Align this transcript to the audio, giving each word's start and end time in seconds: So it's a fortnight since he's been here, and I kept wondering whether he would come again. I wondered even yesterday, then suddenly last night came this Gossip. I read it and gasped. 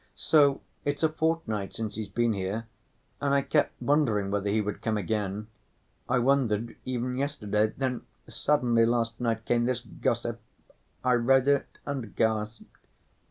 So 0.15 0.61
it's 0.83 1.03
a 1.03 1.09
fortnight 1.09 1.75
since 1.75 1.93
he's 1.93 2.09
been 2.09 2.33
here, 2.33 2.65
and 3.21 3.35
I 3.35 3.43
kept 3.43 3.79
wondering 3.79 4.31
whether 4.31 4.49
he 4.49 4.59
would 4.59 4.81
come 4.81 4.97
again. 4.97 5.45
I 6.09 6.17
wondered 6.17 6.75
even 6.85 7.17
yesterday, 7.17 7.71
then 7.77 8.01
suddenly 8.27 8.87
last 8.87 9.19
night 9.21 9.45
came 9.45 9.65
this 9.65 9.81
Gossip. 9.81 10.41
I 11.03 11.13
read 11.13 11.47
it 11.47 11.77
and 11.85 12.15
gasped. 12.15 12.65